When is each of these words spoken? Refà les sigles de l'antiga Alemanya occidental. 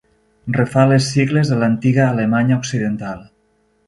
Refà 0.55 0.85
les 0.91 1.09
sigles 1.15 1.51
de 1.53 1.59
l'antiga 1.63 2.05
Alemanya 2.07 2.57
occidental. 2.63 3.21